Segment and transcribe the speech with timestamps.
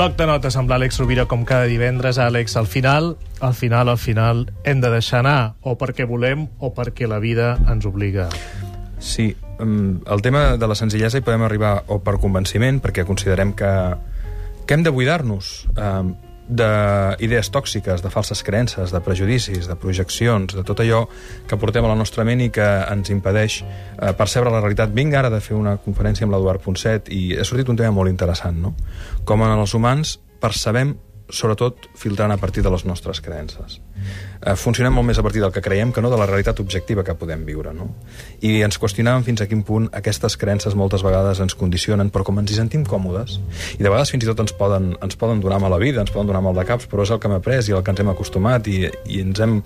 [0.00, 2.16] Bloc de notes amb l'Àlex Rovira com cada divendres.
[2.16, 3.10] Àlex, al final,
[3.44, 7.50] al final, al final, hem de deixar anar, o perquè volem o perquè la vida
[7.68, 8.30] ens obliga.
[8.96, 13.52] Sí, mm, el tema de la senzillesa hi podem arribar o per convenciment, perquè considerem
[13.52, 13.74] que,
[14.64, 20.64] que hem de buidar-nos eh, d'idees tòxiques, de falses creences, de prejudicis, de projeccions, de
[20.66, 21.04] tot allò
[21.48, 24.90] que portem a la nostra ment i que ens impedeix eh, percebre la realitat.
[24.96, 28.10] Vinc ara de fer una conferència amb l'Eduard Ponset i ha sortit un tema molt
[28.10, 28.74] interessant, no?
[29.24, 30.96] Com en els humans percebem
[31.30, 33.80] sobretot filtrant a partir de les nostres creences.
[34.40, 37.04] Eh, funcionem molt més a partir del que creiem que no de la realitat objectiva
[37.04, 37.72] que podem viure.
[37.76, 37.90] No?
[38.40, 42.40] I ens qüestionàvem fins a quin punt aquestes creences moltes vegades ens condicionen, però com
[42.40, 43.38] ens hi sentim còmodes,
[43.76, 46.30] i de vegades fins i tot ens poden, ens poden donar mala vida, ens poden
[46.30, 48.12] donar mal de caps, però és el que hem après i el que ens hem
[48.14, 48.78] acostumat i,
[49.12, 49.58] i ens hem,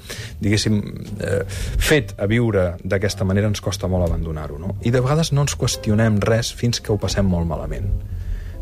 [0.43, 0.81] diguéssim,
[1.21, 1.43] eh,
[1.78, 4.59] fet a viure d'aquesta manera, ens costa molt abandonar-ho.
[4.59, 4.75] No?
[4.83, 7.93] I de vegades no ens qüestionem res fins que ho passem molt malament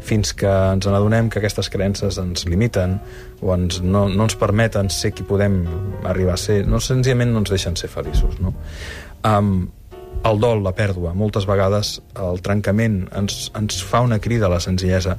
[0.02, 2.98] fins que ens n'adonem que aquestes creences ens limiten
[3.40, 5.62] o ens, no, no ens permeten ser qui podem
[6.08, 8.38] arribar a ser, no senzillament no ens deixen ser feliços.
[8.42, 8.54] No?
[9.26, 9.70] Um,
[10.28, 14.60] el dol, la pèrdua, moltes vegades el trencament ens, ens fa una crida a la
[14.62, 15.16] senzillesa.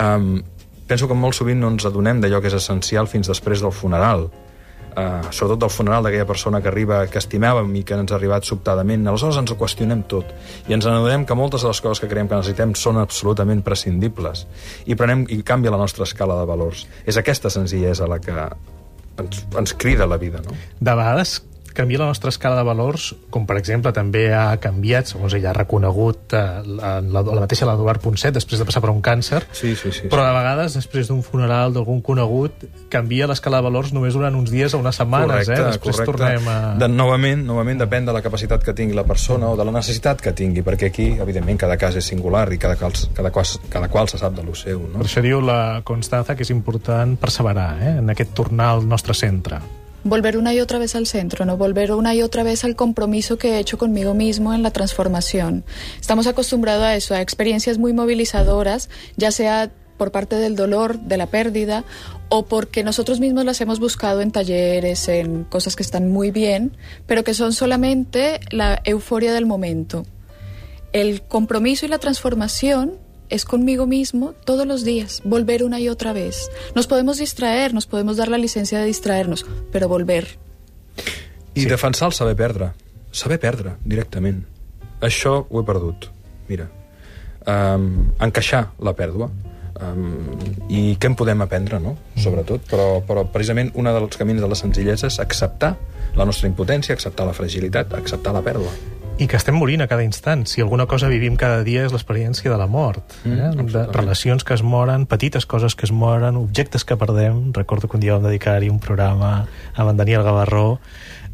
[0.00, 0.42] Um,
[0.88, 4.28] penso que molt sovint no ens adonem d'allò que és essencial fins després del funeral
[4.96, 8.48] eh, sobretot del funeral d'aquella persona que arriba, que estimàvem i que ens ha arribat
[8.48, 9.06] sobtadament.
[9.08, 10.30] Aleshores ens ho qüestionem tot
[10.68, 14.46] i ens adonem que moltes de les coses que creiem que necessitem són absolutament prescindibles
[14.86, 16.86] i prenem i canvia la nostra escala de valors.
[17.06, 18.36] És aquesta senzillesa la que
[19.18, 20.56] ens, ens crida la vida, no?
[20.80, 21.40] De vegades
[21.74, 25.56] canvia la nostra escala de valors, com per exemple també ha canviat, segons ella ha
[25.56, 29.74] reconegut eh, la, la, la mateixa l'Eduard Ponset després de passar per un càncer, sí,
[29.76, 34.16] sí, sí, però de vegades després d'un funeral d'algun conegut canvia l'escala de valors només
[34.16, 35.74] durant uns dies o unes setmanes, correcte, eh?
[35.74, 36.10] després correcte.
[36.12, 36.56] tornem a...
[36.80, 40.22] De, novament, novament depèn de la capacitat que tingui la persona o de la necessitat
[40.24, 43.90] que tingui, perquè aquí, evidentment, cada cas és singular i cada qual, cada qual, cada
[43.90, 44.86] qual se sap de lo seu.
[44.86, 45.02] No?
[45.02, 47.96] Per això diu la Constanza que és important perseverar eh?
[47.98, 49.60] en aquest tornar al nostre centre
[50.04, 53.38] volver una y otra vez al centro, no volver una y otra vez al compromiso
[53.38, 55.64] que he hecho conmigo mismo en la transformación.
[56.00, 61.16] Estamos acostumbrados a eso, a experiencias muy movilizadoras, ya sea por parte del dolor, de
[61.16, 61.84] la pérdida,
[62.28, 66.76] o porque nosotros mismos las hemos buscado en talleres, en cosas que están muy bien,
[67.06, 70.04] pero que son solamente la euforia del momento.
[70.92, 72.98] El compromiso y la transformación
[73.28, 76.50] es conmigo mismo todos los días, volver una y otra vez.
[76.74, 80.38] Nos podemos distraer, nos podemos dar la licencia de distraernos, però volver.
[81.54, 81.68] I sí.
[81.68, 82.72] defensar el saber perdre.
[83.10, 84.44] Saber perdre, directament.
[85.00, 86.08] Això ho he perdut.
[86.48, 86.68] Mira,
[87.46, 89.30] um, encaixar la pèrdua.
[89.74, 90.38] Um,
[90.70, 91.96] I què en podem aprendre, no?
[92.16, 92.66] Sobretot.
[92.70, 95.76] Però, però precisament un dels camins de la senzillesa és acceptar
[96.14, 98.70] la nostra impotència, acceptar la fragilitat, acceptar la pèrdua
[99.14, 100.42] i que estem morint a cada instant.
[100.50, 103.14] Si alguna cosa vivim cada dia és l'experiència de la mort.
[103.22, 103.66] Mm, eh?
[103.70, 107.52] de relacions que es moren, petites coses que es moren, objectes que perdem.
[107.54, 110.80] Recordo que un dia vam dedicar-hi un programa amb en Daniel Gavarró.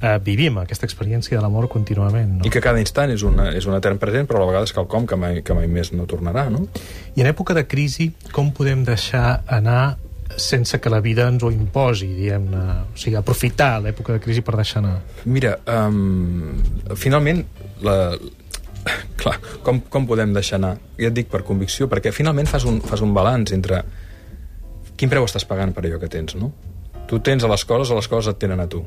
[0.00, 2.38] Eh, vivim aquesta experiència de l'amor contínuament.
[2.38, 2.44] No?
[2.48, 4.76] I que cada instant és, una, és un etern present, però a la vegada és
[4.76, 6.66] quelcom que mai, que mai més no tornarà, no?
[7.16, 9.96] I en època de crisi, com podem deixar anar
[10.36, 12.64] sense que la vida ens ho imposi, diguem-ne.
[12.94, 14.98] O sigui, aprofitar l'època de crisi per deixar anar.
[15.24, 16.54] Mira, um,
[16.98, 17.42] finalment,
[17.86, 17.96] la,
[19.20, 19.36] clar,
[19.66, 20.76] com, com podem deixar anar?
[21.00, 23.82] Ja et dic per convicció, perquè finalment fas un, fas un balanç entre
[25.00, 26.52] quin preu estàs pagant per allò que tens, no?
[27.10, 28.82] Tu tens a les coses o les coses et tenen a tu.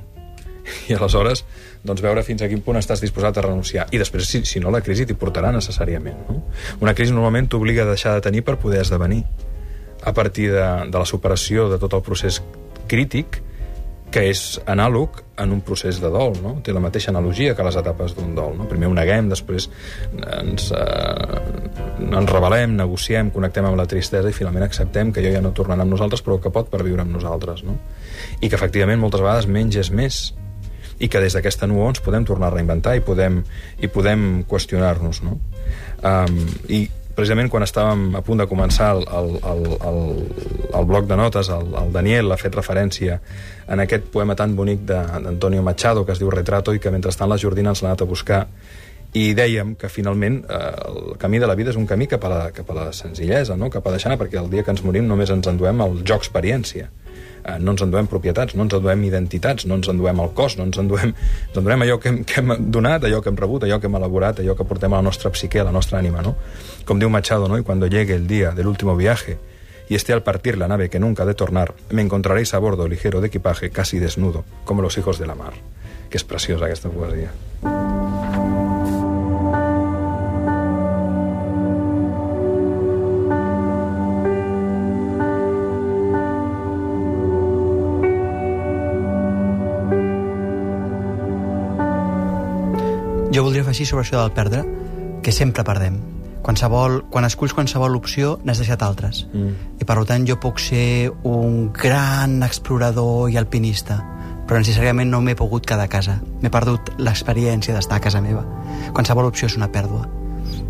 [0.88, 1.44] I aleshores,
[1.84, 3.90] doncs, veure fins a quin punt estàs disposat a renunciar.
[3.92, 6.22] I després, si, si no, la crisi t'hi portarà necessàriament.
[6.30, 6.44] No?
[6.86, 9.24] Una crisi normalment t'obliga a deixar de tenir per poder esdevenir
[10.04, 12.42] a partir de, de la superació de tot el procés
[12.92, 13.42] crític
[14.14, 16.52] que és anàleg en un procés de dol, no?
[16.62, 18.68] Té la mateixa analogia que les etapes d'un dol, no?
[18.70, 19.66] Primer ho neguem, després
[20.38, 21.40] ens, eh,
[22.04, 25.82] ens rebel·lem, negociem, connectem amb la tristesa i finalment acceptem que jo ja no tornarà
[25.82, 27.80] amb nosaltres però que pot perviure amb nosaltres, no?
[28.40, 30.24] I que efectivament moltes vegades menys és més
[31.02, 33.42] i que des d'aquesta nuó ens podem tornar a reinventar i podem,
[33.82, 35.40] i podem qüestionar-nos, no?
[36.06, 36.86] Um, I
[37.16, 40.00] precisament quan estàvem a punt de començar el, el, el, el,
[40.80, 43.20] el bloc de notes, el, el Daniel ha fet referència
[43.68, 47.40] en aquest poema tan bonic d'Antonio Machado que es diu Retrato i que mentrestant la
[47.42, 48.42] Jordina ens l'ha anat a buscar
[49.14, 52.32] i dèiem que finalment eh, el camí de la vida és un camí cap a
[52.32, 53.70] la, cap a la senzillesa, no?
[53.70, 56.90] cap a deixar perquè el dia que ens morim només ens enduem el joc experiència
[57.44, 60.68] eh, no ens enduem propietats, no ens enduem identitats, no ens enduem el cos, no
[60.68, 63.80] ens enduem, ens enduem allò que hem, que hem donat, allò que hem rebut, allò
[63.80, 66.36] que hem elaborat, allò que portem a la nostra psique, a la nostra ànima, ¿no?
[66.86, 67.58] Com diu Machado, ¿no?
[67.58, 69.38] Y cuando llegue el día del último viaje
[69.90, 72.88] y esté al partir la nave que nunca ha de tornar, me encontraréis a bordo
[72.88, 75.54] ligero de equipaje, casi desnudo, como los hijos de la mar.
[76.10, 77.34] Que és preciosa aquesta poesia.
[93.44, 94.62] Jo voldria afegir sobre això del perdre,
[95.22, 95.98] que sempre perdem.
[96.48, 99.26] Qualsevol, quan esculls qualsevol opció, n'has deixat altres.
[99.34, 99.82] Mm.
[99.84, 103.98] I per tant jo puc ser un gran explorador i alpinista,
[104.48, 106.22] però necessàriament no m'he pogut quedar a casa.
[106.40, 108.46] M'he perdut l'experiència d'estar a casa meva.
[108.96, 110.08] Qualsevol opció és una pèrdua.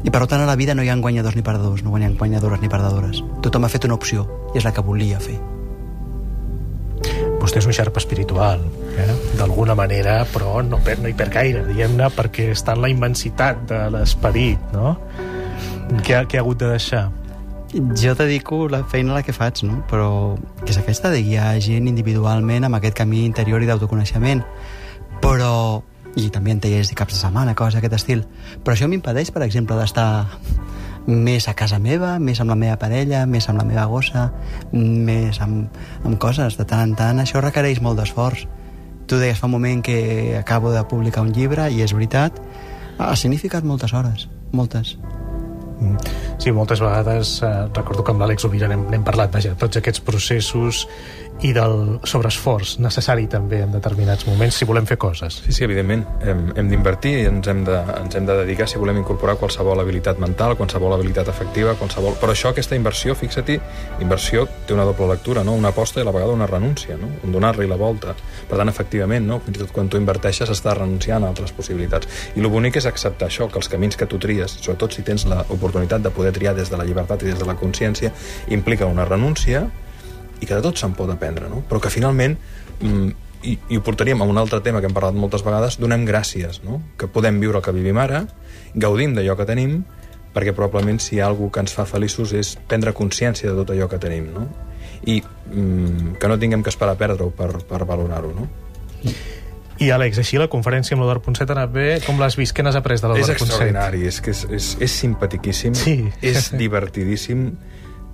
[0.01, 2.09] I per tant a la vida no hi ha guanyadors ni perdedors, no hi ha
[2.09, 3.21] guanyadores ni perdedores.
[3.45, 4.25] Tothom ha fet una opció
[4.55, 5.37] i és la que volia fer.
[7.37, 8.65] Vostè és un xarp espiritual,
[8.97, 9.09] eh?
[9.37, 13.65] d'alguna manera, però no, per, no hi perd gaire, diguem-ne, perquè està en la immensitat
[13.69, 14.95] de l'esperit, no?
[16.03, 17.07] Què, què ha hagut de deixar?
[17.73, 19.79] Jo dedico la feina a la que faig, no?
[19.89, 24.43] però que és aquesta de guiar gent individualment amb aquest camí interior i d'autoconeixement.
[25.23, 25.81] Però,
[26.13, 28.23] i també en tallers de caps de setmana, coses d'aquest estil.
[28.61, 30.27] Però això m'impedeix, per exemple, d'estar
[31.07, 34.29] més a casa meva, més amb la meva parella, més amb la meva gossa,
[34.71, 36.59] més amb, amb coses.
[36.59, 38.45] De tant en tant, això requereix molt d'esforç.
[39.07, 42.39] Tu deies fa un moment que acabo de publicar un llibre, i és veritat,
[42.97, 44.95] ha significat moltes hores, moltes.
[45.83, 45.97] Mm.
[46.39, 50.85] Sí, moltes vegades eh, recordo que amb l'Àlex Ovira n'hem parlat, vaja, tots aquests processos
[51.41, 55.39] i del sobreesforç necessari també en determinats moments si volem fer coses.
[55.43, 56.05] Sí, sí, evidentment.
[56.23, 59.81] Hem, hem d'invertir i ens hem, de, ens hem de dedicar si volem incorporar qualsevol
[59.81, 62.15] habilitat mental, qualsevol habilitat afectiva, qualsevol...
[62.21, 63.57] Però això, aquesta inversió, fixa-t'hi,
[64.05, 65.57] inversió té una doble lectura, no?
[65.59, 67.09] Una aposta i a la vegada una renúncia, no?
[67.25, 68.15] Un donar-li la volta.
[68.49, 69.41] Per tant, efectivament, no?
[69.43, 72.07] Fins i tot quan tu inverteixes estàs renunciant a altres possibilitats.
[72.37, 75.27] I el bonic és acceptar això, que els camins que tu tries, sobretot si tens
[75.27, 78.13] l'oportunitat de poder triar des de la llibertat i des de la consciència,
[78.53, 79.67] implica una renúncia
[80.43, 81.63] i que de tot se'n pot aprendre, no?
[81.69, 82.35] però que finalment
[82.81, 83.09] mm,
[83.47, 86.61] i, i ho portaríem a un altre tema que hem parlat moltes vegades, donem gràcies,
[86.67, 86.81] no?
[86.99, 88.25] que podem viure el que vivim ara,
[88.75, 89.81] gaudim d'allò que tenim,
[90.33, 93.73] perquè probablement si hi ha alguna que ens fa feliços és prendre consciència de tot
[93.75, 94.47] allò que tenim, no?
[95.05, 98.47] I mm, que no tinguem que esperar a perdre-ho per, per valorar-ho, no?
[99.83, 101.85] I Àlex, així la conferència amb l'Eduard Ponset ha anat bé?
[102.07, 102.53] Com l'has vist?
[102.55, 103.47] Què n'has après de És l'Eduard Ponset?
[103.51, 105.95] extraordinari, és que és, és, és simpatiquíssim, Sí.
[106.21, 107.49] és divertidíssim,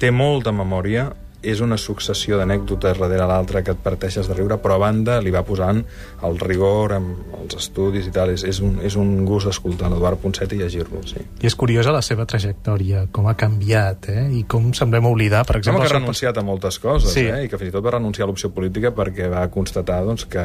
[0.01, 4.75] té molta memòria, és una successió d'anècdotes darrere l'altra que et parteixes de riure, però
[4.75, 5.79] a banda li va posant
[6.27, 8.33] el rigor amb els estudis i tal.
[8.35, 11.21] És, és, un, és un gust escoltar l'Eduard Ponset i llegir-lo, sí.
[11.39, 14.25] I és curiosa la seva trajectòria, com ha canviat, eh?
[14.39, 15.87] I com semblem oblidar, per Sembla exemple...
[15.87, 17.25] que ha renunciat a moltes coses, Sí.
[17.29, 17.45] eh?
[17.45, 20.43] i que fins i tot va renunciar a l'opció política perquè va constatar doncs, que,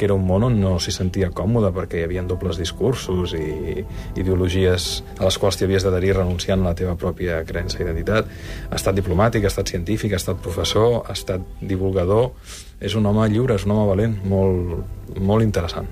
[0.00, 3.82] que era un món on no s'hi sentia còmode perquè hi havia dobles discursos i
[4.16, 4.86] ideologies
[5.18, 8.30] a les quals t'hi havies d'adherir renunciant a la teva pròpia creença i identitat.
[8.70, 12.32] Ha estat diplomàtic, ha estat científic, ha estat professor, ha estat divulgador...
[12.80, 15.90] És un home lliure, és un home valent, molt, molt interessant.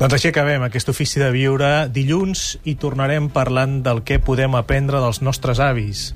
[0.00, 1.68] Doncs així acabem aquest ofici de viure.
[1.94, 6.08] Dilluns i tornarem parlant del que podem aprendre dels nostres avis.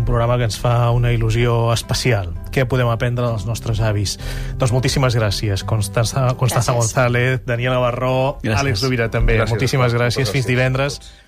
[0.00, 2.30] Un programa que ens fa una il·lusió especial.
[2.54, 4.14] Què podem aprendre dels nostres avis?
[4.56, 5.60] Doncs moltíssimes gràcies.
[5.68, 6.86] Constança, Constança Gràcies.
[6.86, 8.62] González, Daniela Barró, Gràcies.
[8.62, 9.36] Àlex Rovira també.
[9.36, 10.32] Gràcies moltíssimes gràcies.
[10.32, 10.96] Fins gràcies a divendres.
[11.04, 11.20] tots.